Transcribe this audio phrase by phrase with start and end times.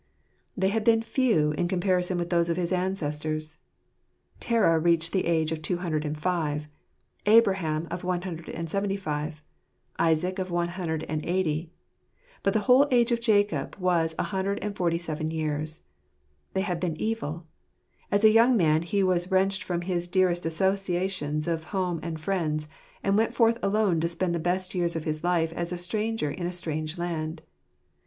[0.57, 3.59] They had been Jew in comparison with those of his ancestors.
[4.39, 6.67] Terah reached the age of 205;
[7.27, 9.43] Abraham of 175;
[9.99, 11.71] Isaac of 180.
[12.41, 15.83] But "the whole age of Jacob was an hundred forty and seven years."
[16.55, 17.45] They had been evil.
[18.11, 22.67] As a young man he was wrenched from his dearest associations of home and friends,
[23.03, 26.31] and went forth alone to spend the best years of his life as a stranger
[26.31, 27.43] in a strange land.